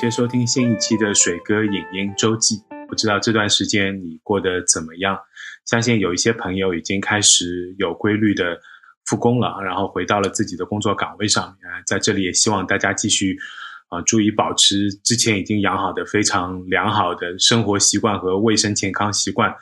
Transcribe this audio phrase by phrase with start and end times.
[0.00, 2.56] 谢收听新一期的水哥影音周记。
[2.88, 5.14] 不知道这段时间你过得怎么样？
[5.66, 8.58] 相信有一些朋友已经开始有规律的
[9.04, 11.70] 复工了，然后回到了自己的工作岗位上面。
[11.86, 13.36] 在这里也希望大家继续
[13.90, 19.54] 啊，注意保持之前已经养好的非常良好的生活习惯和卫生健康习惯。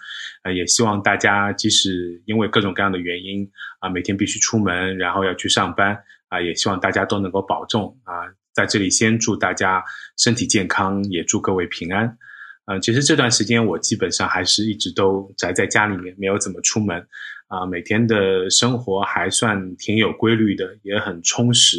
[0.44, 3.44] 呃，也希望大家即使因为各种各样的原因
[3.80, 5.98] 啊，每天必须出门，然后要去上班
[6.28, 8.14] 啊，也希望大家都能够保重啊。
[8.58, 9.84] 在这里先祝大家
[10.16, 12.18] 身体健康，也祝各位平安。
[12.66, 17.06] 呃，其实这段时间我基本上还是一直都宅在家里面，没有怎么出门。
[17.46, 21.78] 啊，每天的生活还算挺有规律的，也很充实。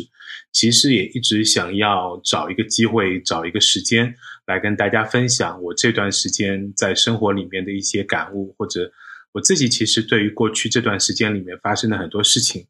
[0.54, 4.16] 其实也一直想要找一个机会，找一个时间
[4.48, 8.90] 来跟大家分享我这段时间在生活里面的一些感悟，或者
[9.34, 12.66] 我自己其实对于过去这段时间里面发生的很多事情，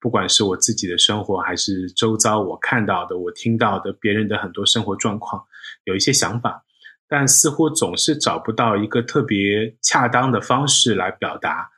[0.00, 5.44] 不管是我自己的生活，还是周遭我看到的、我听到的别人的很多生活状况，
[5.84, 6.64] 有一些想法。
[7.10, 11.70] 但似乎总是找不到一个特别恰当的方式来表达，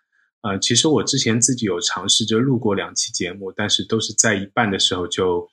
[0.42, 5.48] 呃，其实我之前自己有尝试着录过两期节目，但是都是在一半的时候就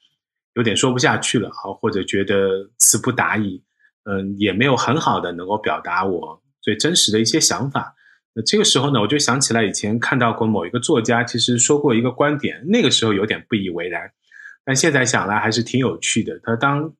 [0.55, 3.63] 有点说不下去了啊，或者觉得词不达意，
[4.05, 7.93] 嗯，也没有很好的能够表达我最真实的一些想法。
[8.45, 14.11] 这个时候呢，我就想起来以前看到过某一个作家，其实说过一个观点，那个时候有点不以为然，
[14.63, 16.39] 但现在想来还是挺有趣的。
[16.43, 16.93] 他当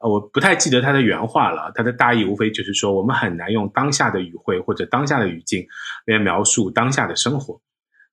[0.00, 1.72] 呃，我不太记得他的原话了。
[1.74, 5.66] 他的大意无非就是说，我们很难用当下的语汇或者当下的语境
[6.04, 7.60] 来描述当下的生活。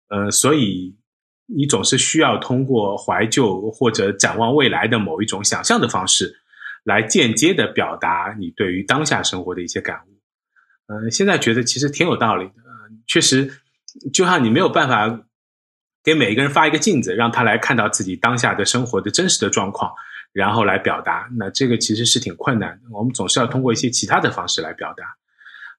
[0.10, 0.96] 呃，所以
[1.46, 6.34] 你总是需要通过怀旧或者展望未来的某一种想象的方式，
[6.86, 10.13] 来间接的表达你对于当下生活的一些感悟。
[10.88, 12.54] 嗯，现在觉得其实挺有道理的。
[13.08, 13.52] 确实，
[14.14, 15.26] 就像你没有办法
[16.04, 19.92] 给每一个人发一个镜子，让他来看到自己当下的生活的真实的状况。
[20.32, 22.82] 然后来表达，那这个其实是挺困难的。
[22.92, 25.04] 我们总是要通过一些其他的方式来表达，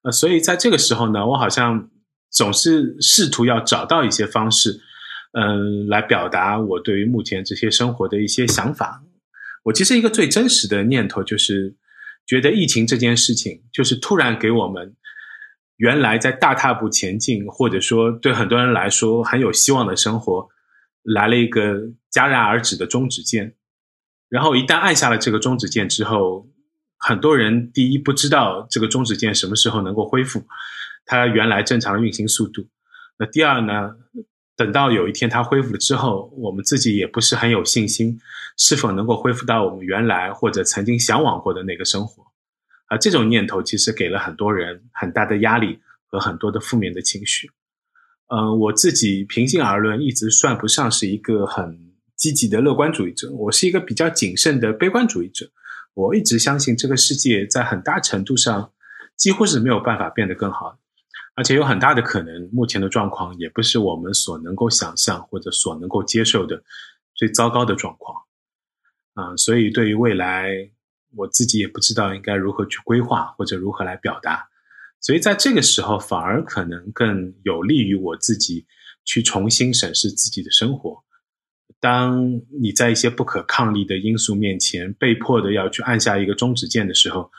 [0.05, 1.91] 呃，所以在这个时候呢，我好像
[2.31, 4.81] 总是试图要找到一些方式，
[5.33, 9.03] 嗯，来表达我对于目前这些生活的一些想法。
[9.65, 11.75] 我其实一个最真实的念头就是，
[12.25, 14.95] 觉得疫情这件事情，就是突然给我们
[15.77, 20.49] 原来在大踏步前进，或者说对很多人来说很有希望的生活，
[21.03, 21.75] 来了一个
[22.13, 23.55] 戛然而止的终止键。
[24.29, 26.49] 然后一旦按下了这个终止键之后，
[26.97, 30.45] 很多人第一不知道这个终止键什么时候能够恢复
[31.05, 32.67] 它原来正常的运行速度。
[33.19, 33.97] 那第二呢，
[34.57, 38.19] 等到有一天它恢复了之后，我们自己也不是很有信心，
[38.57, 42.24] 是否能够恢复到我们原来或者曾经向往过的那个生活。
[42.95, 47.51] 而，这种念头其实给了很多人很大的压力和很多的负面的情绪。
[48.29, 51.93] 嗯，我自己平心而论，一直算不上是一个很。
[52.17, 55.51] 积极的乐观主义者，我是一个比较谨慎的悲观主义者。
[55.95, 58.71] 我一直相信这个世界在很大程度上
[59.17, 60.79] 几乎是没有办法变得更好，
[61.35, 66.63] 而且有很大的可能，目前的状况也不是我们所能够想象或者所能够接受的
[67.17, 68.23] 最糟糕的状况。
[69.15, 70.71] 啊，所以对于未来，
[71.17, 74.49] 我自己也不知道应该如何去规划或者如何来表达。
[75.01, 78.67] 所以在这个时候，反而可能更有利于我自己
[79.05, 81.05] 去重新审视自己的生活。
[81.81, 87.31] 当你在一些不可抗力的因素面前，被迫的要去按下一个终止键的时候，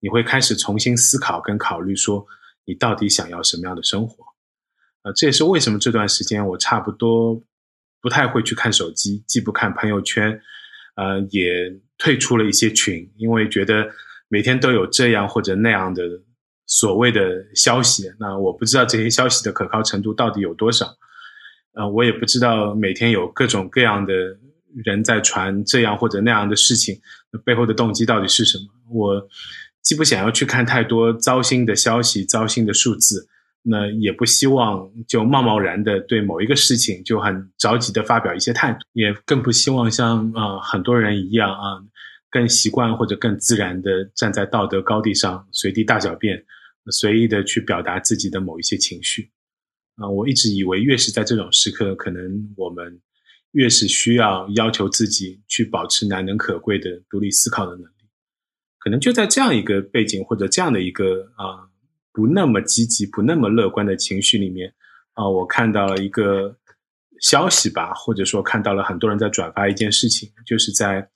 [0.00, 2.26] 你会开始重新思考跟考虑，说
[2.64, 4.24] 你到底想要什么样的生活？
[5.02, 7.42] 呃，这也是为什么这段时间我差不多
[8.00, 10.40] 不太会去看手机，既不看朋友圈，
[10.96, 13.88] 呃，也退出了一些群，因为觉得
[14.28, 16.02] 每天都有这样或者那样的
[16.66, 20.86] 所谓的消息，那我不知道这些消息的可靠程度到底有多少。
[21.72, 24.12] 呃，我也不知道每天有各种各样的
[24.84, 27.00] 人在传这样或者那样的事情，
[27.42, 28.64] 背后的动机到底是什么？
[28.90, 29.26] 我
[29.80, 33.26] 既不想要去看太多糟心的消息、糟心的数字，
[33.62, 41.80] 那也不希望就贸贸然的对某一个事情就很着急的发表一些态度，也更不希望像啊很多人一样啊，
[42.34, 46.44] 更习惯或者更自然的站在道德高地上随地大小便，
[46.90, 49.30] 随意的去表达自己的某一些情绪。
[49.94, 53.00] 啊，我一直以为，越是在这种时刻，可能我们
[53.52, 58.10] 越是需要要求自己去保持难能可贵的独立思考的能力。
[58.80, 61.70] 可能就在这样一个背景或者这样的一个啊
[62.12, 64.74] 不那么积极、不那么乐观的情绪里面
[65.12, 66.58] 啊，我看到了一个
[67.20, 71.08] 消息吧，或者说看到了很多人在转发一件事情，就是在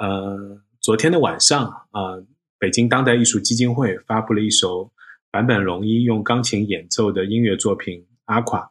[0.00, 2.18] 呃昨天的晚上啊，
[2.58, 4.90] 北京当代艺术基金会发布了一首
[5.30, 8.04] 坂本龙一用钢琴演奏的音乐作品。
[8.26, 8.70] 阿垮，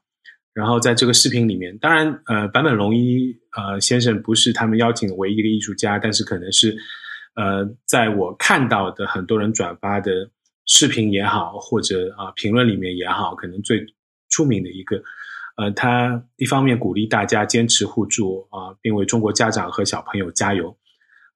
[0.53, 6.77] 然后在这个视频里面，当然，呃，坂本龙一呃先生不是他们邀请的唯一一个艺术家，但是可能是，
[7.35, 10.31] 呃，在我看到的很多人转发的
[10.65, 13.85] 视频也好，或者啊评论里面也好，可能最
[14.29, 15.03] 出名的一个，
[15.57, 20.73] 呃，他一方面鼓励大家坚持互助啊，并为中国家长和小朋友加油。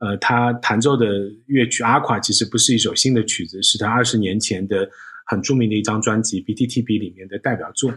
[0.04, 1.06] 呃，他弹奏的
[1.46, 4.90] 乐曲《阿垮》其实不是一首新的曲子，是他二十年前的
[5.26, 7.90] 很著名的一张专辑《BTTB》里面的代表作。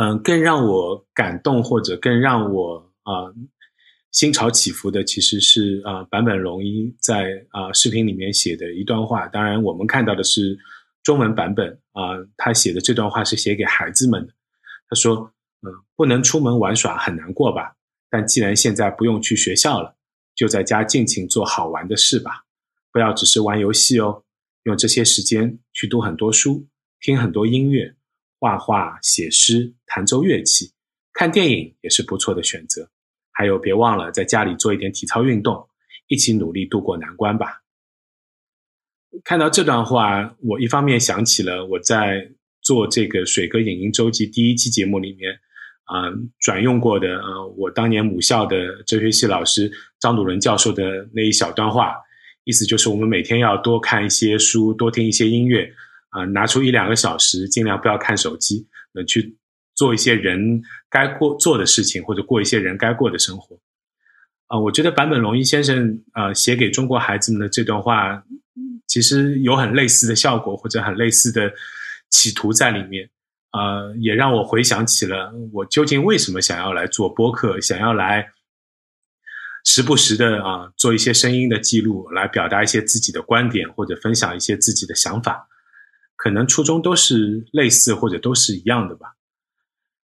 [0.00, 3.30] 嗯，更让我感动或者更让我啊
[4.10, 9.28] 心潮起伏的，其实是啊坂本龙一在啊视频里面写的一段话。
[9.28, 10.58] 当然，我们看到的是
[11.04, 14.32] 中文版本啊，他写的这段话是写给孩子们的。
[14.88, 15.32] 他说
[15.62, 17.76] ：“嗯，不能出门玩耍很难过吧？
[18.10, 19.94] 但既然现在不用去学校了。”
[20.34, 22.44] 就在家尽情做好玩的事吧，
[22.92, 24.24] 不要只是玩游戏哦。
[24.64, 26.66] 用这些时间去读很多书，
[27.00, 27.94] 听很多音乐，
[28.38, 30.72] 画画、写诗、弹奏乐器，
[31.12, 32.90] 看电影也是不错的选择。
[33.32, 35.68] 还有，别忘了在家里做一点体操运动，
[36.08, 37.62] 一起努力度过难关吧。
[39.24, 42.30] 看到这段话，我一方面想起了我在
[42.60, 45.40] 做这个《水哥影音周记》第一期节目里面。
[45.90, 46.06] 啊，
[46.38, 51.96] 转用过的啊，我当年母校的哲学系老师张笃伦教授的那一小段话，
[52.44, 55.68] 意思就是我们每天要多看一些书，多听一些音乐，
[56.10, 59.36] 啊，拿出一两个小时，尽量不要看手机，呃，去
[59.74, 63.58] 做一些人该过做的事情，或者过一些人该过的生活。
[64.46, 68.22] 啊，我觉得坂本龙一先生啊写给中国孩子们的这段话，
[68.86, 71.52] 其实有很类似的效果，或者很类似的
[72.10, 73.10] 企图在里面。
[73.52, 78.30] 呃，也让我回想起了我究竟为什么想要来做播客，想要来
[79.64, 85.48] 时不时的啊做一些声音的记录，来表达一些自己的观点或者分享一些自己的想法，
[86.14, 89.16] 可能初衷都是类似或者都是一样的吧。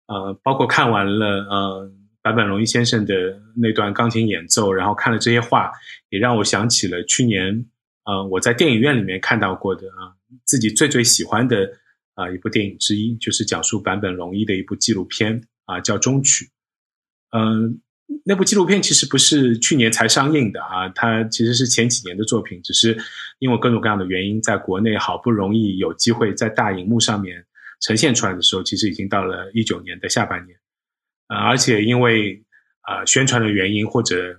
[0.06, 1.92] 呃，包括看完了呃
[2.22, 3.14] 坂本龙一先生的
[3.54, 5.70] 那段钢琴演奏，然后看了这些话，
[6.08, 7.66] 也让我想起了去年
[8.04, 11.70] 呃我在电影院里面看到过的啊自己最最喜欢的。
[12.18, 16.46] 啊，一部电影之一就是讲述坂本龙一的一部纪录片啊，叫《终曲》。
[17.30, 17.80] 嗯，
[18.24, 22.98] 那部纪录片其实不是去年才上映的啊，它其实是前几年的作品，只是
[23.38, 27.46] 因为各种各样的原因，在国内好不容易有机会在大荧幕上面
[27.82, 30.58] 呈现出来的时候，其实已经到了一九年的下半年。
[31.28, 32.42] 啊，而且因为
[32.80, 34.36] 啊宣传的原因或者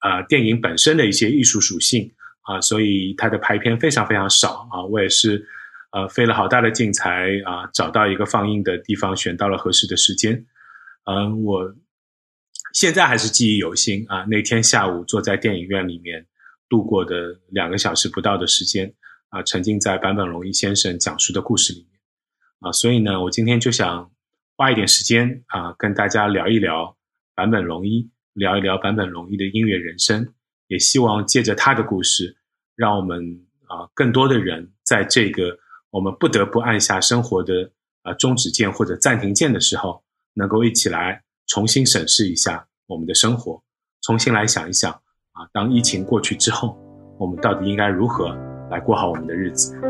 [0.00, 2.10] 啊电影本身的一些艺术属性
[2.40, 5.46] 啊，所以它的排片非常非常少啊，我也是。
[5.92, 10.46] 呃，费了好大的劲才啊找到一个放映的地方，选到了合适的时间。
[11.04, 11.74] 嗯，我
[12.72, 14.24] 现在还是记忆犹新啊。
[14.30, 16.28] 那天下午坐在电影院里面
[16.68, 18.94] 度过的两个小时不到的时间
[19.30, 22.00] 啊，沉浸在坂本龙一先生讲述的故事里面
[22.60, 22.70] 啊。
[22.70, 24.12] 所以呢，我今天就想
[24.56, 26.96] 花一点时间啊，跟大家聊一聊
[27.34, 30.32] 坂本龙一，聊一聊坂本龙一的音乐人生，
[30.68, 32.36] 也希望借着他的故事，
[32.76, 35.58] 让我们啊更多的人在这个。
[35.90, 37.70] 我们不得不按下生活的
[38.02, 40.02] 啊终止键或者暂停键的时候，
[40.34, 43.62] 能够一起来重新审视一下我们的生活，
[44.02, 44.92] 重新来想一想
[45.32, 46.78] 啊，当疫情过去之后，
[47.18, 48.28] 我们到底应该如何
[48.70, 49.89] 来过好我们的日子。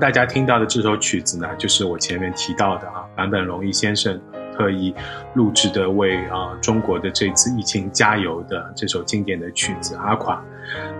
[0.00, 4.18] 大家听到的这首曲子呢，就是我前面提到的啊，坂本龙一先生
[4.56, 4.94] 特意
[5.34, 10.36] 录制的为啊中国的这次疫情加油的这首经典的曲子《阿垮》。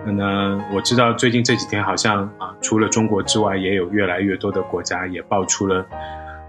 [0.05, 5.83] 那呢，我知道最近这几天好像啊，除了中国之外，也有越来越多的国家也爆出了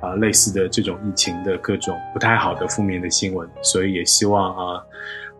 [0.02, 4.82] 啊类似的这种疫情的各种不太好的负面的新闻，所以也希望啊，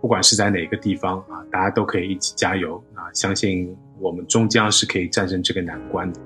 [0.00, 6.18] 不管是在哪个地方啊，大家都可以一起加油啊，相信我们终将是可以战胜这个难关的。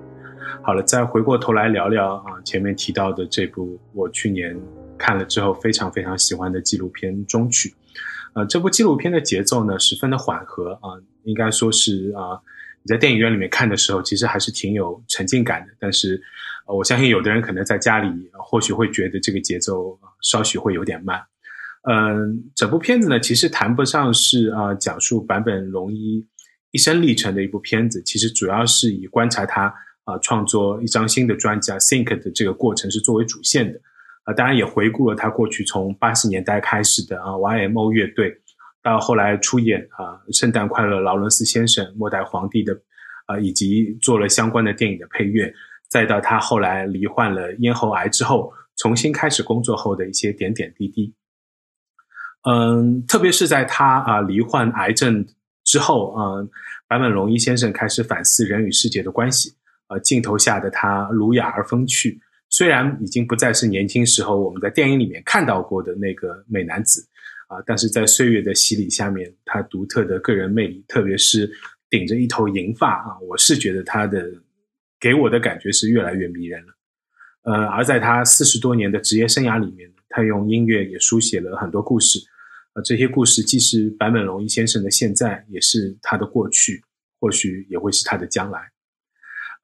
[0.62, 4.58] 好了，再回过头来聊聊啊，前面提到的这部我去年
[4.98, 7.68] 看了之后非常非常喜欢的纪录片《中曲》。
[8.34, 12.36] 呃，这部纪录片的节奏呢十分的缓和啊，应该说是啊，
[12.82, 15.72] 你在电影院里面看的时候，其实还是挺有沉浸感的。
[15.78, 16.20] 但是，
[16.66, 21.22] 我相信有的人可能在家里或许会觉得这个节奏稍许会有点慢。
[21.88, 26.26] 嗯，整部片子呢，其实谈不上是啊讲述坂本龙一
[26.72, 29.72] 一生历程的一部片子，其实主要是以观察他。
[30.06, 33.78] 啊，创作一张新的专辑啊，Think 的这个过程是作为主线的，
[34.22, 38.40] 啊，当然也回顾了他过去从八十年代开始的啊 YMO 乐队，
[38.84, 42.72] 到后来出演啊《圣诞快乐，劳伦斯先生》《末代皇帝》的，
[43.26, 45.52] 啊，以及做了相关的电影的配乐，
[45.88, 51.12] 再到他后来罹患了咽喉癌之后，重新开始工作后的一些点点滴滴。
[52.48, 55.26] 嗯，特别是在他啊罹患癌症
[55.64, 56.48] 之后，嗯，
[56.86, 59.56] 坂本龙一先生开始反思人与世界的关系。
[59.88, 67.06] 呃，镜头下的他儒雅而风趣，虽然已经不再是年轻时候我们在电影里面看到过的那个美男子，
[67.48, 71.48] 啊，但是在岁月的洗礼下面，他独特的个人魅力，特别是
[71.88, 74.28] 顶着一头银发啊，我是觉得他的
[74.98, 76.72] 给我的感觉是越来越迷人了。
[77.42, 82.18] 呃，而在他四十多年的职业生涯里面，他用音乐也书写了很多故事，
[82.72, 86.82] 啊，这些故事既是坂本龙一先生的现在，也是他的过去，
[87.20, 88.60] 或许也会是他的将来。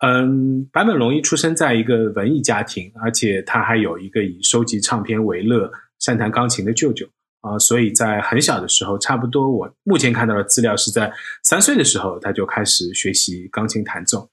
[0.04, 7.06] 嗯，坂本龙一出生在一个文艺家庭，而且他还有一个以收集唱片为乐、善弹钢琴的舅舅
[7.40, 11.12] 啊，所以在很小的时候，差不多我目前看到的资料是在
[11.44, 14.28] 三岁的时候，他就开始学习钢琴弹奏。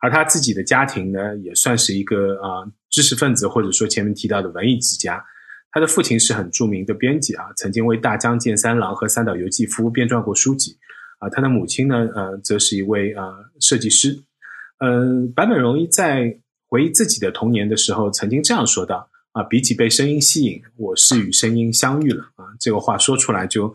[0.00, 5.24] 而他自己的家庭呢，也算是一个啊知识分子，或者说前面提到的文艺之家。
[5.70, 10.76] 他的父亲是很著名的编辑啊，曾经为《大江健三郎》和《三岛由纪夫》编撰过书籍
[11.20, 11.28] 啊。
[11.30, 13.24] 他的母亲呢，呃，则是一位啊
[13.60, 14.20] 设计师。
[14.84, 16.36] 嗯，坂本龙一在
[16.68, 23.72] 回忆自己的童年的时候，曾经这样说道：“啊，比起被声音吸引，我是与声音相遇了。”啊，这个话说出来就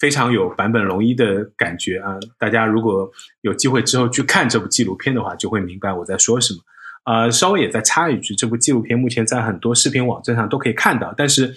[0.00, 2.18] 非常有坂本龙一的感觉啊！
[2.40, 3.08] 大家如果
[3.42, 6.58] 有机会之后去看这部纪录片的话，就会明白我在说什么。
[7.04, 11.54] 啊，稍微也再插一句，这部纪录片目前在很多视频网站上都可以看到，但是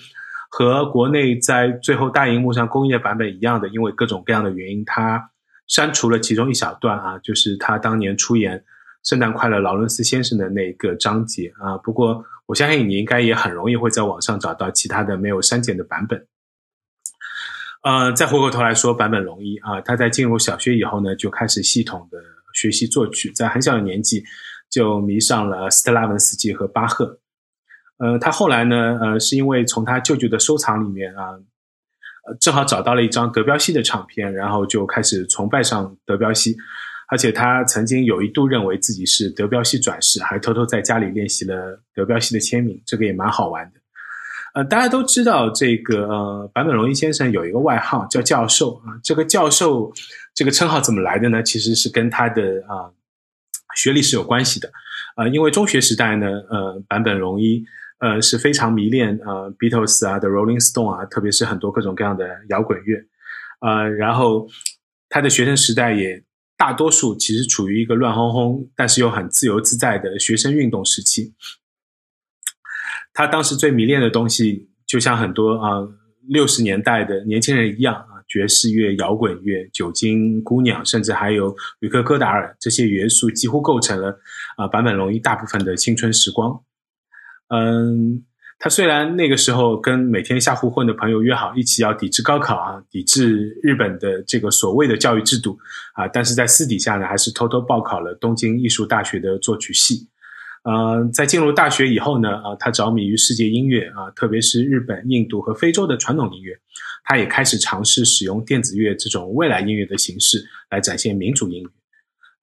[0.52, 5.32] 和国内在最后大荧幕上公映的版本一样的，因为各种各样的原因，它
[5.66, 8.64] 删除了其中一小段啊，就是他当年出演。
[9.04, 11.78] 圣诞快乐，劳伦斯先生的那个章节啊。
[11.78, 16.28] 不过，我相信你应该也很容易会在网上找到其他的没有删减的版本。
[17.84, 22.20] 呃，再回过头来说，版本龙一啊，他在进入小学以后呢，就开始系统的
[22.54, 24.24] 学习作曲，在很小的年纪
[24.70, 27.18] 就迷上了斯特拉文斯基和巴赫。
[27.98, 31.32] 呃，他后来呢，呃，是因为从他舅舅的收藏里面啊，
[32.28, 36.56] 呃，正好找到了一张德彪西的唱片，然后就开始崇拜上德彪西。
[37.12, 43.82] 而且他曾经有一度认为自己是德彪西转世，还偷偷在家里练习了德彪西的签名，这个也蛮好玩的。
[44.54, 48.96] 呃，大家都知道这个呃，坂本龙一先生有一个外号叫教授啊。
[49.04, 49.92] 这个教授
[50.34, 51.44] 这个称号怎么来的呢？
[51.44, 52.92] 其实是跟他的啊
[53.76, 54.72] 学历是有关系的。
[55.16, 57.62] 啊，因为中学时代呢，呃，坂本龙一
[58.00, 62.98] 呃是非常迷恋呃 Beatles 啊的 Rolling Stone 啊，特别是很多各种各样的摇滚乐。
[63.60, 64.48] 呃，然后
[65.10, 66.24] 他的学生时代也
[66.62, 71.34] 大多数其实处于一个乱哄哄，但是又很自由自在的学生运动时期。
[73.12, 75.82] 他当时最迷恋的东西，就像很多啊
[76.28, 84.20] 六十年代的年轻人一样啊，爵士乐、摇滚乐、酒精、姑娘，甚至还有吕克·戈达尔这些元素，几乎构成了
[84.56, 86.64] 啊坂本龙一大部分的青春时光。
[87.48, 88.24] 嗯，
[88.64, 95.58] 他虽然那个时候跟每天下湖混的朋友约好一起要抵制高考啊，抵制日本的这个所谓的教育制度
[95.96, 100.08] 啊，但是在私底下呢，还是偷偷报考了东京艺术大学的作曲系。
[100.64, 106.56] 呃，在进入大学以后呢，啊，他着迷于世界音乐啊，特别是日本、印度和非洲的传统音乐。
[107.04, 111.70] 他也开始尝试使用电子乐这种未来音乐的形式来展现民主音乐。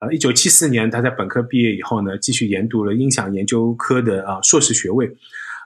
[0.00, 5.08] 呃，一九七四年，他在本科毕业以后呢，继续研读了音响研究科的啊硕士学位。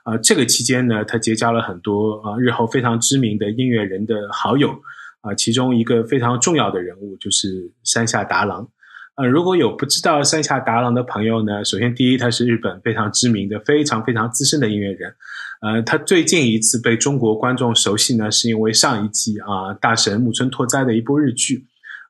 [0.03, 4.81] 啊，这个期间呢，他结交了很多啊日后非常知名的音乐人的好友。
[5.21, 8.67] 啊，其中一个非常重要的人物就是山下达郎。
[9.15, 15.15] 呃，如果有不知道山下达郎的朋友呢，首先第一，他是日本非常知名的、非常非常资深的音乐人。
[15.61, 21.63] 呃，他最近一次被中国观众熟悉呢，是因为上一季啊大神木村拓哉的一部日剧，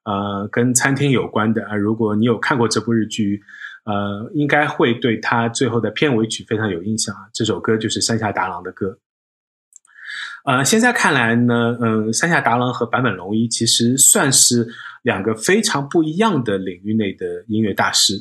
[0.06, 1.76] 呃，跟餐厅有关的啊。
[1.76, 3.40] 如果你有看过这部日剧，
[3.86, 7.22] 呃，应该会对他最后的片尾曲非常有印象啊。
[7.34, 8.98] 这首歌就是山下达郎的歌。
[10.46, 14.68] 呃，现在看来呢，嗯，山下达郎和坂本龙一其实算是
[15.02, 18.16] 两个非常不一样的领域内的音乐大师。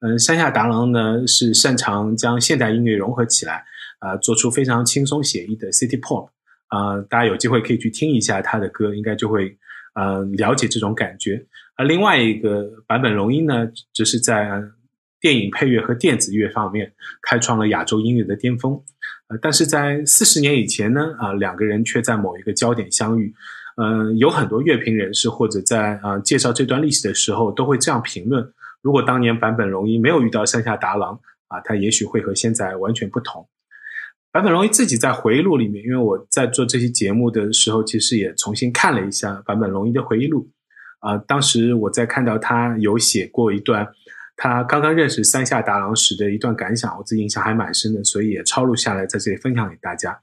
[0.00, 3.64] 嗯，山下达郎呢是擅长将现代音乐融合起来，
[4.00, 6.30] 啊，做出非常轻松写意的 City Pop。
[6.68, 9.56] 啊，大家有机会可以去听一下他的歌，应该就会，
[9.94, 11.42] 呃，了解这种感觉。
[11.76, 14.50] 而另外一个坂本龙一呢，就是在
[15.20, 18.80] 电影配乐和电子乐方面开创了亚洲音乐的巅峰。
[19.28, 23.34] 呃，但是在四十年以前呢，啊，两个人却在某一个焦点相遇。
[23.76, 33.46] 嗯，有很多乐评人士或者在啊介绍这段历史的时候，都会这样评论：如果当年坂本龙一没有遇到山下达郎，啊，他也许会和现在完全不同。
[34.32, 40.50] 坂本龙一自己在回忆录里面，因为我在做这期节目的时候，其实也重新看了一下坂本龙一的回忆录。
[41.00, 43.86] 啊，当时我在看到他有写过一段。
[44.40, 50.20] 他刚刚认识山下达郎时的一段感想，我自己印象还蛮深的，所以也抄录下来，在这里分享给大家。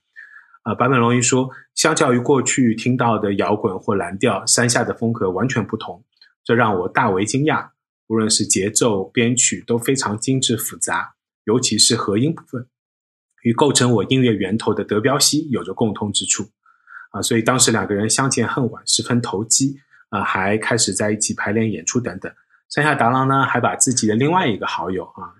[0.64, 6.02] 啊，坂本龙一说，相较于过去听到的摇滚或蓝调，山下的风格完全不同，
[6.46, 7.72] 这让我大为惊讶。
[8.08, 12.68] 无论是节奏、编曲都非常精致复杂，尤其是和音部分，
[13.44, 16.50] 与构成我音乐源头的德彪西有着共通之处。
[17.12, 22.32] 啊，所以当时两个人相见恨晚，十分投机，啊，还开始在一起排练、演出等等。
[22.70, 25.36] 山下达郎呢，还把自己的另外一个好友啊，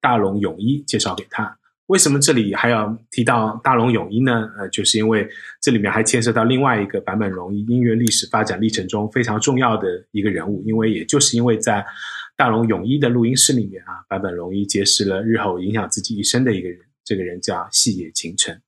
[0.00, 1.58] 大龙泳衣介绍给他。
[1.86, 4.50] 为什么这里还要提到大龙泳衣呢？
[4.58, 5.28] 呃，就是因为
[5.60, 10.62] 这里面还牵涉到另外一个坂本龙一音乐历史发展历程中非常重要的一个人物。
[10.64, 11.84] 因为也就是因为在
[12.36, 18.62] 大龙泳衣的录音室里面啊，坂本龙一结识了日后影响自己一生的一个人，这个人叫细野晴臣。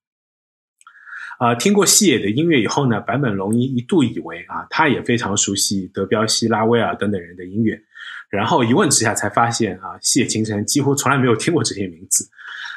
[1.38, 7.80] 啊，听过细野的音乐以后呢，坂本龙一一度以为啊，他也非常熟悉德彪西、拉威尔等等人的音乐。
[8.28, 12.28] 然后一问之下才发现啊，谢清晨几乎从来没有听过这些名字，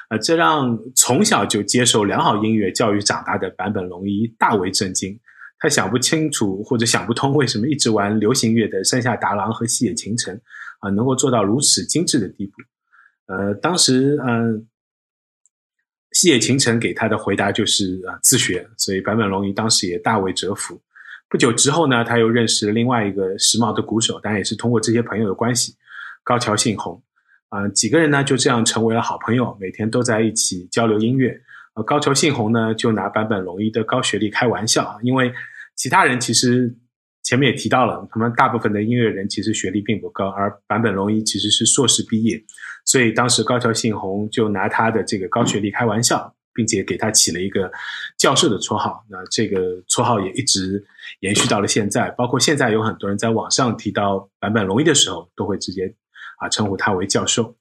[0.09, 5.19] 呃，这让从小就接受良好音乐教育长大的坂本龙一大为震惊。
[5.61, 10.39] 他想不清楚或者想不通，为什么一直玩流行乐的山下达郎和西野晴臣
[10.79, 12.53] 啊，能够做到如此精致的地步。
[13.25, 14.65] 呃，当时嗯，
[16.13, 18.69] 西野晴臣给他的回答就是啊，自学。
[18.77, 20.81] 所以坂本龙一当时也大为折服。
[21.29, 25.75] 不久之后呢，他又认识了另外一个时髦的鼓手，当然也是通过这些朋友的关系，
[26.23, 27.01] 高桥幸宏，
[27.49, 31.39] 啊，几个人呢就这样成为了好朋友，每天都在一起交流音乐。
[31.75, 35.31] 呃，高桥幸宏呢就拿坂本龙一的高学历开玩笑，因为
[35.75, 36.75] 其他人其实
[37.21, 42.43] 前面也提到了，他们大部分的音乐人其实学历并不高，而坂本龙一其实是硕士毕业，
[42.85, 46.33] 所以当时高桥幸宏就拿他的这个高学历开玩笑。
[46.59, 47.71] 并且给他起了一个
[48.17, 50.85] 教授的绰号，那这个绰号也一直
[51.21, 52.09] 延续到了现在。
[52.17, 55.95] 包括现在有很多人在网上提到坂本龙一的时候，都会直接
[56.37, 57.55] 啊称呼他为教授。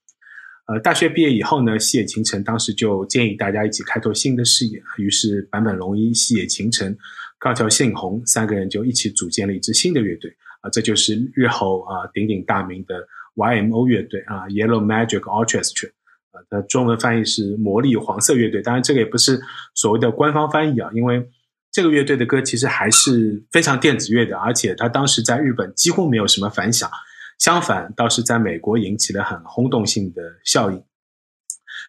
[0.67, 6.99] 呃，大学毕业以后呢，西野晴臣当时就建议大家一起开拓新的事业，于是坂本龙一、西野晴臣、
[7.39, 10.29] 高桥幸宏三个人就一起组建了一支新的乐队
[10.61, 13.07] 啊，这就是日后啊鼎鼎大名的
[13.37, 15.89] YMO 乐队啊，Yellow Magic Orchestra，
[16.31, 18.63] 啊，它中文翻译是魔力黄色乐队。
[18.63, 19.41] 当然，这个也不是
[19.75, 21.29] 所谓的官方翻译啊，因为
[21.71, 26.91] 这个乐队的歌其实还是非常电子乐的，而且它当时在日本几乎没有什么反响，
[27.39, 30.85] 相反倒是在美国引起了很轰动性的效应。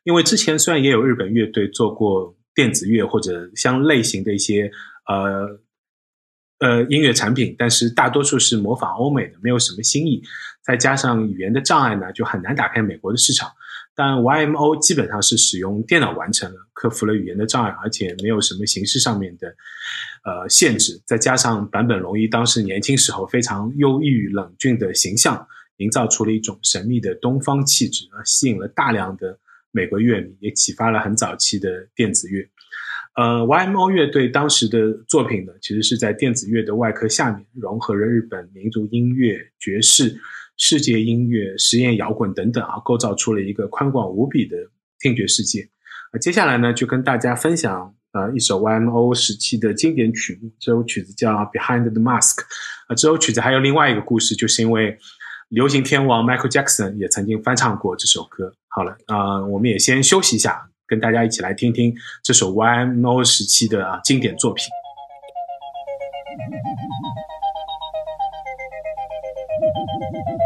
[0.04, 4.72] 因为之前虽然也有日本乐队做过电子乐或者相类型的一些
[5.08, 5.62] 呃。
[6.62, 10.22] 呃，音乐产品，但是大多数是模仿欧美的，没有什么新意。
[10.62, 13.50] 再加上语言的障碍呢，就很难打开美国的市场。
[14.00, 19.50] 但 YMO 基本上是使用电脑完成了，克服了语言的障碍，而且没有什么形式上面的
[20.24, 21.02] 呃限制。
[21.06, 25.46] 再加上坂本龙一当时年轻时候非常忧郁冷峻的形象，
[25.80, 29.38] 营造出了一种神秘的东方气质，而吸引了大量的
[29.72, 32.48] 美国乐迷，也启发了很早期的电子乐。
[33.18, 40.18] 呃，YMO 乐队当时的作品呢，其实是在电子乐的外壳下面融合了日本民族音乐、爵士、
[40.60, 44.58] 世界音乐、实验摇滚等等啊，构造出了一个宽广无比的
[45.00, 45.70] 听觉世界。
[46.12, 52.36] 啊，接下来呢，就跟大家分享呃一首 YMO 时期的经典曲目，这首曲子叫《Behind the Mask》。
[52.88, 54.98] 啊，这首曲子还有另外一个故事，就是因为
[55.48, 58.54] 流行天王 Michael Jackson 也曾经翻唱过这首歌。
[58.68, 60.70] 好了，啊，我们也先休息一下。
[60.86, 64.66] 跟大家一起来听听这首 YMO 时期的啊经典作品。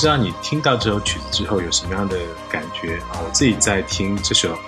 [0.00, 2.16] 不知道你听到这首曲子之后有什么样的
[2.50, 3.20] 感觉啊？
[3.22, 4.58] 我自己在听这首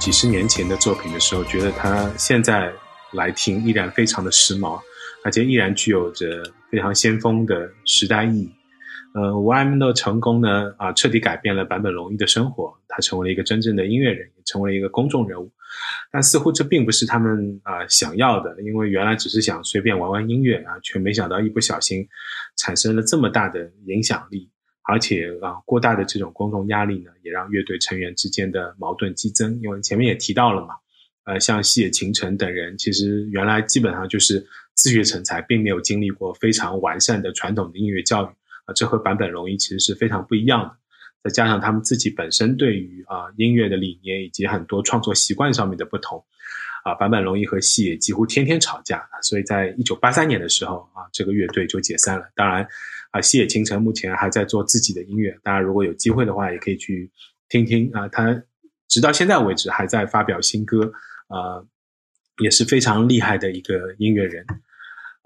[0.00, 2.72] 几十年前的作品的时候，觉得它现在
[3.10, 4.80] 来听依然非常的时髦，
[5.22, 8.50] 而且依然具有着非常先锋的时代意义。
[9.12, 15.50] 呃，YM 的成功呢，啊，彻底改变了坂本龙一的生活，他成为了一个真正的音乐人，也成为了一个公众人物。
[16.12, 22.06] 但似乎这并不是他们啊想要的，因为原来只是想随便玩玩音乐啊，却没想到一不小心
[22.56, 24.50] 产生了这么大的影响力，
[24.82, 29.58] 而且啊，过大的这种公众压力呢，也让乐队成员之间的矛盾激增。
[29.62, 30.74] 因为前面也提到了嘛，
[31.24, 38.26] 呃，像西野晴臣等人，其实原来基本上就是自学成才，并没有经历过非常完善的传统的音乐教育。
[38.66, 40.76] 啊，这和版本龙一其实是非常不一样的。
[41.22, 46.24] 再加上他们自己本身对于啊音乐的理念以及很多创作习惯上面的不同，
[46.84, 49.08] 啊，坂本龙一和细野几乎天天吵架。
[49.22, 52.28] 所以在一九八三年的时候啊，这个乐队就解散了。
[52.34, 52.66] 当然，
[53.12, 55.38] 啊，细野晴臣目前还在做自己的音乐。
[55.42, 57.10] 大家如果有机会的话，也可以去
[57.48, 58.42] 听听啊，他
[58.88, 60.92] 直到现在为止还在发表新歌，
[61.28, 61.62] 啊，
[62.42, 64.44] 也是非常厉害的一个音乐人。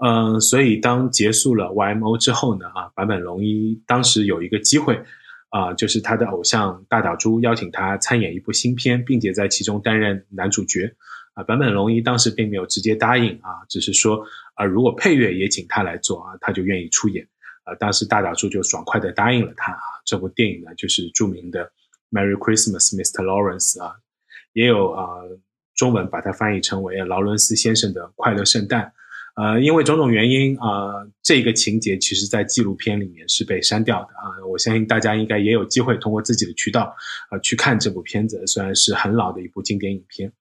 [0.05, 5.03] 嗯，所以当结束了 YMO 之后呢，啊，坂本龙一当时有一个机会，
[5.49, 10.95] 啊，就是他的偶像大岛渚邀请他参演一部新片，并且在其中担任男主角，
[11.35, 14.23] 啊，坂本龙一当时并没有直接答应，啊，只是说，
[14.55, 17.27] 啊，如果配乐也请他来做，啊，他就愿意出演，
[17.65, 21.71] 啊，当时大岛渚就爽快的答应了他，啊，这部电影呢就是著名的
[22.11, 23.25] Merry Christmas, Mr.
[23.25, 23.95] Lawrence，啊，
[24.53, 25.23] 也有啊
[25.75, 28.93] 中文把它翻译成为劳伦斯先生的快乐圣诞。
[29.37, 34.33] 呃，因为种种原因啊，这个情节其实在纪录片里面是被删掉的啊。
[34.51, 36.97] 我相信大家应该也有机会通过自己的渠道
[37.29, 40.33] 啊去看这部片子，虽然是很老的一部经典影片。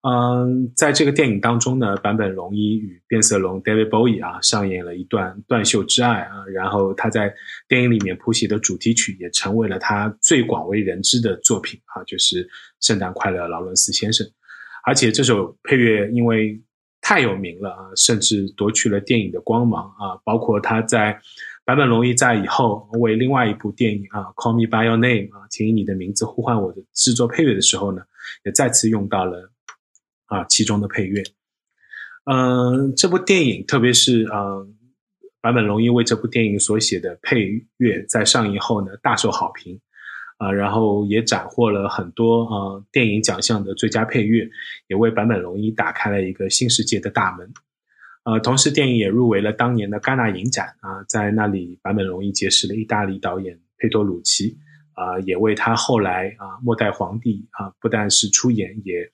[0.00, 7.30] 嗯，在这个电影当中呢，坂本龙一与变色龙 David Bowie 啊上演了一段断袖之爱啊，然后他在
[7.68, 12.46] 电影里面谱写的主题曲也成为了他最广为人知的作品啊，就是
[12.80, 14.26] 《圣诞快乐，劳伦斯先生》，
[14.86, 16.58] 而且这首配乐因为。
[17.08, 20.18] 太有名了啊，甚至夺去了电影的光芒啊！
[20.24, 21.16] 包括他在
[21.64, 28.02] 坂本龙一在以后为另外一部电影啊《Call Me By Your Name》啊，请以你的名字呼唤我的制作配乐的时候呢，
[28.44, 29.52] 也再次用到了
[30.24, 31.22] 啊其中的配乐。
[32.24, 34.66] 嗯，这部电影特别是啊
[35.40, 39.80] 坂本龙一为这部电影所写的配乐，在上映后呢大受好评。
[40.38, 44.48] 啊，然后也斩获了很多啊电影奖项的最佳配乐，
[44.88, 47.52] 也为坂本龙一打开了一个新世界的大门。
[48.24, 54.58] 呃，同时电影也入围了当年的戛纳影展啊，在那里坂本龙一结识了意大利导演佩托鲁奇
[54.94, 59.10] 啊，也为他后来啊末代皇帝啊不但是出演，也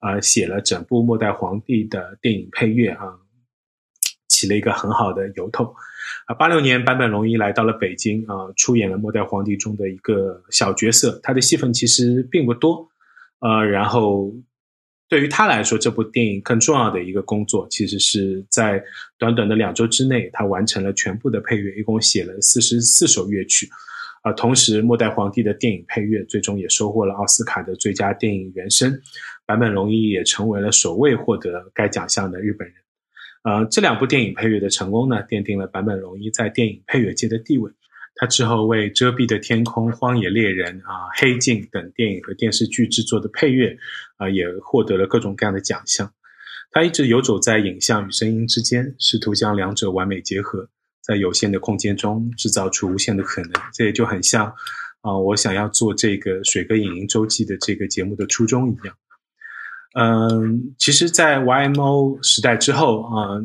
[0.00, 3.18] 啊写了整部末代皇帝的电影配乐啊。
[4.44, 5.74] 起了一个很好的由头，
[6.26, 12.88] 啊，八六年坂本龙一来到了北京啊，出演了《末代皇帝》中的一个小角色，他的戏份其实并不多，
[13.40, 14.34] 呃，然后
[15.08, 18.82] 对于他来说，这部电影更重要的一个工作，其实是在
[19.18, 23.68] 短短的两周之内，他完成了全部的配乐，一共写了四十四首乐曲，
[24.22, 29.00] 啊，同时《末代皇帝》的电影配乐最终也收获了奥斯卡的最佳电影原声，
[29.46, 32.76] 坂本龙一也成为了首位获得该奖项的日本人。
[33.44, 37.70] 呃，这两部电影配乐的成功呢，奠定了坂本龙一在电影配乐界的地位。
[38.16, 43.76] 他之后为《遮蔽的天空》《荒野猎人》啊，《黑镜》等电影和电视剧制作的配乐，
[44.16, 46.10] 啊，也获得了各种各样的奖项。
[46.70, 50.68] 他一直游走在影像与声音之间，试图将两者完美结合，
[51.02, 53.52] 在有限的空间中制造出无限的可能。
[53.74, 54.46] 这也就很像
[55.02, 58.96] 啊，我想要做这个《水哥影音周记》的这个节目的初衷一样。
[59.96, 63.38] 嗯，其实，在 YMO 时代之后啊，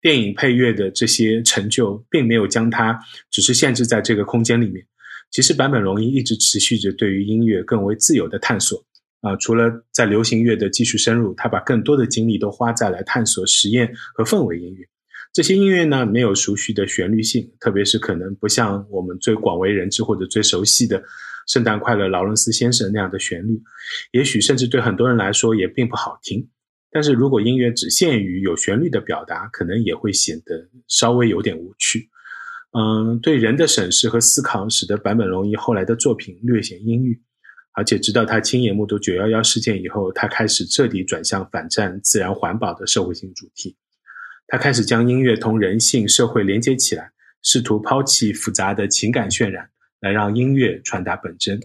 [0.00, 2.96] 电影配乐的这些成就，并没有将它
[3.28, 4.86] 只是限制在这个空间里面。
[5.32, 8.80] 其实，坂本龙一一直持续着对于音乐更为自由的探索
[9.20, 9.34] 啊。
[9.36, 14.86] 除了在流行乐的继续深入，他把更多的精力都花在了探索实验和氛围音乐。
[15.32, 21.02] 这些音乐呢，没有熟悉的旋律性，特别是可能不像我们最广为人知或者最熟悉的。
[21.46, 23.62] 圣诞快乐，劳伦斯先生那样的旋律，
[24.12, 26.48] 也许甚至对很多人来说也并不好听。
[26.90, 32.08] 但是如果音乐只限于有旋律的表达，可能也会显得稍微有点无趣。
[32.72, 37.22] 嗯，对人的审视和思考，使得坂本龙一后来的作品略显阴郁。
[37.72, 43.76] 而且直到他亲眼目睹九幺幺事件以后，他开始彻底转向反战、自然环保的社会性主题。
[44.46, 49.68] 他开始将音乐同人性、社会连接起来，试图抛弃复杂的情感渲染。
[50.00, 51.60] 来让音乐传达本真。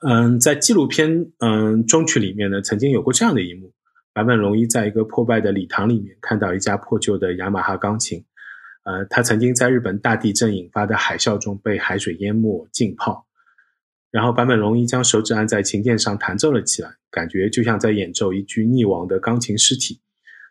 [0.00, 3.72] 嗯，在纪录片嗯中曲里面呢，曾经有过这样的一幕：
[4.14, 8.24] 坂本龙一在一个破败的礼堂里面看到一架破旧的雅马哈钢琴。
[8.84, 13.26] 呃，他曾经在日本大地震引发的海啸中被海水淹没浸泡。
[14.10, 20.00] 然后坂本龙一将手指按在琴键上弹奏了起来，感觉就像在演奏一具溺亡的钢琴尸体。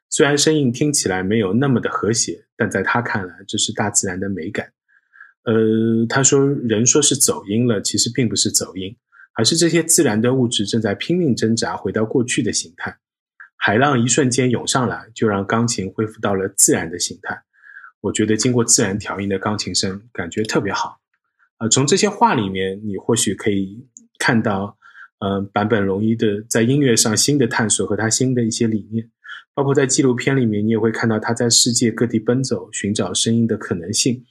[0.10, 4.71] 虽然声音听起来没有那么的和谐，但在他看来，这是大自然的美感。
[5.47, 8.93] 呃，他说人说是走音了，其实并不是走音，
[9.33, 12.97] 而是这些自然的物质正在拼命挣扎，回到过去的形态。
[13.55, 17.41] 海浪一瞬间涌上来，就让钢琴恢复到了自然的形态。
[18.01, 20.99] 我觉得经过自然调音的钢琴声，感觉特别好。
[21.60, 23.88] 啊，从这些话里面，你或许可以
[24.19, 24.77] 看到，
[25.19, 29.10] 嗯，坂本龙一的在音乐上新的探索和他新的一些理念。
[29.55, 34.25] 包括在纪录片里面，你也会看到他在世界各地奔走，寻找声音的可能性。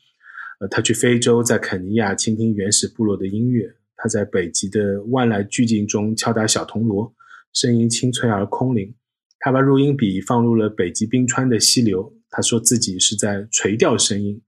[0.58, 7.14] 呃，他去非洲，在肯尼亚倾听原始部落的音乐；他在北极的万籁俱静中敲打小铜锣，
[7.52, 8.94] 声音清脆而空灵。
[9.38, 14.40] 他把录音笔放入了北极冰川的溪流，他说自己是在垂钓声音。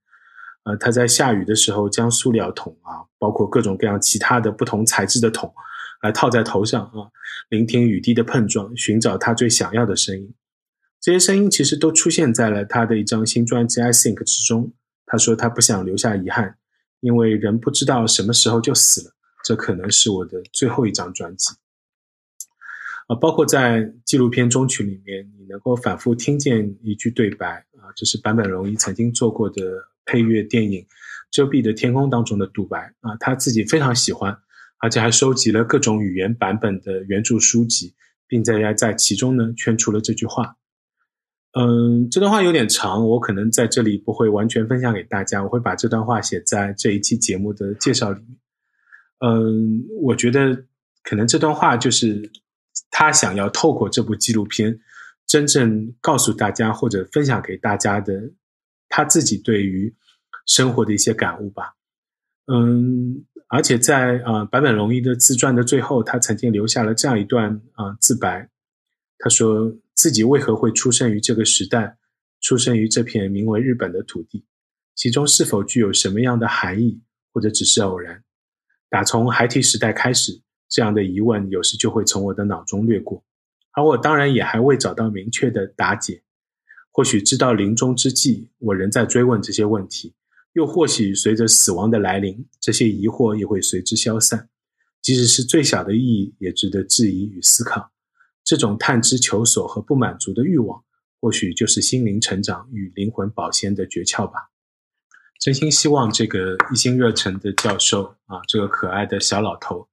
[0.64, 5.52] 呃，他在下雨的时候将塑料桶啊，包括各种各样其他的不同材质的桶，
[6.02, 7.12] 来套在头上啊，
[7.50, 10.34] 聆听雨滴的碰撞，寻找他最想要的声音。
[11.00, 14.72] 这些声音其实都出现在了他的一张新专辑《I Think》之中。
[15.08, 16.56] 他说他不想留下遗憾，
[17.00, 19.14] 因为人不知道什么时候就死了。
[19.44, 21.54] 这可能是我的最后一张专辑。
[23.06, 29.62] 啊，包括在纪录片中曲里面，你能够反复听见一句对白啊，这是坂本龙一曾经做过的
[30.04, 30.82] 配乐电影
[31.30, 34.36] 《遮蔽的天空》当中的独白啊，他自己非常喜欢，
[34.80, 37.94] 而且还收集了各种语言版本的原著书籍，
[38.26, 40.57] 并在在其中呢圈出了这句话。
[41.52, 48.36] 嗯，这段话有点长，我可能在这里不会完全分享给大家，我会把这段话写在这一期节目的介绍里面。
[49.20, 50.64] 嗯，我觉得
[51.02, 52.30] 可能这段话就是
[52.90, 54.78] 他想要透过这部纪录片，
[55.26, 58.30] 真正告诉大家或者分享给大家的
[58.90, 59.92] 他自己对于
[60.46, 61.74] 生活的一些感悟吧。
[62.46, 68.50] 嗯，而且在啊坂本龙一的自传的最后，他曾经留下了这样一段啊自白，
[69.18, 69.74] 他说。
[69.98, 71.98] 自己为何会出生于这个时代，
[72.40, 74.44] 出生于这片名为日本的土地？
[74.94, 78.22] 其中是否具有什么样的含义，或者只是偶然？
[78.88, 83.24] 打从孩提时代开始，这样的疑问有时就会从我的脑中掠过，
[83.72, 86.22] 而我当然也还未找到明确的答解。
[86.92, 90.14] 或许知道临终之际，我仍在追问这些问题；
[90.52, 94.48] 又或许随着死亡的来临，这些疑惑也会随之消散。
[95.02, 97.90] 即使是最小的意义，也值得质疑与思考。
[98.48, 100.82] 这种探知求索和不满足的欲望，
[101.20, 104.48] 或许就是心灵成长与灵魂保鲜的诀窍吧。
[105.38, 109.86] 真心希望这个一心热忱的教授啊，这个可爱的小老头，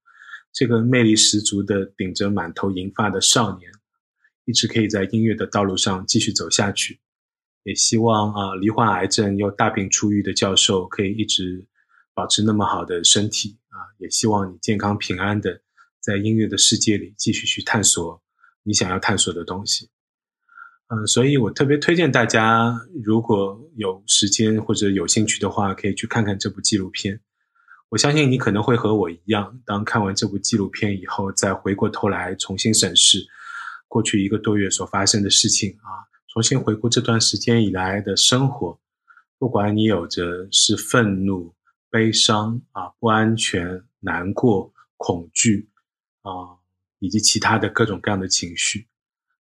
[0.54, 3.70] 这个魅力十足的顶着满头银发的少年，
[4.46, 7.02] 一直可以在音乐的道路上继续走下去。
[7.64, 11.68] 也希望啊，罹患癌症又大病初愈的教授可以一直
[12.14, 13.92] 保持那么好的身体啊。
[13.98, 15.60] 也希望你健康平安的
[16.00, 18.22] 在音乐的世界里继续去探索。
[18.68, 19.90] 你想要探索的东西，
[20.88, 27.22] 嗯，所以我特别推荐大家，如果有时间或者有兴趣的话，可以去看看这部纪录片。
[27.90, 33.24] 我相信你可能会和我一样，当看完这部纪录片以后，再回过头来重新审视
[33.88, 38.80] 过去一个多月所发生的事情啊，重新回顾这段时间以来的生活，
[39.38, 41.54] 不管你有着是愤怒、
[41.92, 45.70] 悲伤啊、不安全、难过、恐惧
[46.24, 46.58] 啊。
[47.06, 48.88] 以及其他的各种各样的情绪，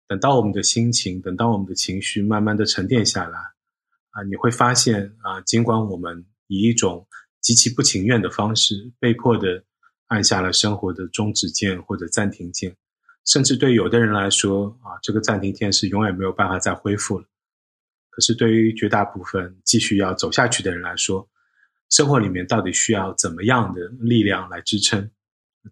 [0.09, 3.39] 等到我们的心情，等到我们的情绪慢慢的沉淀下来，
[4.11, 7.07] 啊，你会发现啊，尽管我们以一种
[7.41, 9.63] 极其不情愿的方式，被迫的
[10.09, 12.77] 按下了生活的终止键或者暂停键，
[13.27, 17.25] 甚至对有的人来说，啊，这个暂停键是永远没有办法再恢复了。
[18.11, 21.29] 可是对于绝大部分继续要走下去的人来说，
[21.91, 25.09] 生活里面到底需要怎么样的力量来支撑？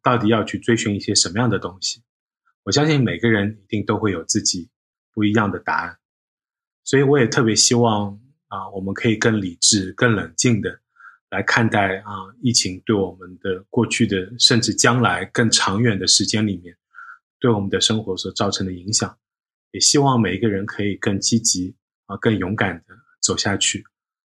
[0.02, 2.02] 到底要去追寻一些什么样的东西？
[2.62, 4.68] 我相信每个人一定都会有自己
[5.12, 5.98] 不一样的答案，
[6.84, 10.80] 所以我也特别希望啊，我们可以更理智、更冷静的
[11.30, 12.12] 来看待啊，
[12.42, 16.76] 疫情对我们的过去的，甚至将来更长远的时间里面，
[17.38, 19.16] 对我们的生活所造成的影响。
[19.72, 21.74] 也希望每一个人可以更积极
[22.06, 23.84] 啊，更勇敢的走下去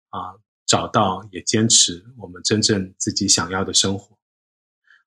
[0.09, 4.17] 啊，找到也坚持我们真正自己想要的生活。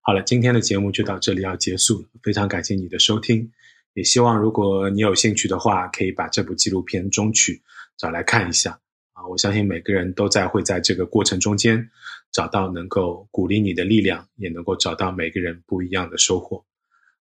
[0.06, 2.08] 好了，今天的节目就到这里要结束了。
[2.22, 3.50] 非常感谢你的收听，
[3.94, 7.62] 也希望如果你有兴趣的话，可以把这部纪录片中曲
[7.96, 8.78] 找来看一下
[9.14, 9.26] 啊！
[9.26, 11.88] 我相信每个人都在会在这个过程中间
[12.30, 16.62] 找到能够鼓励你的力量，也能够找到每个人不一样的收获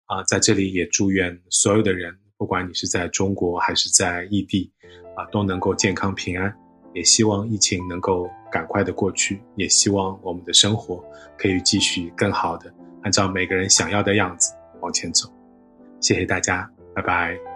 [0.08, 0.22] 啊！
[0.26, 4.70] 在这里也祝愿所有的人，不管你是在中国还是在异地
[5.16, 6.54] 啊，都能够健康平安。
[6.94, 11.04] 也希望疫情能够赶快的过去，也希望我们的生活
[11.36, 15.28] 可以继续更好的按照每个人想要的样子往前走。
[15.99, 17.53] 谢谢大家，拜拜。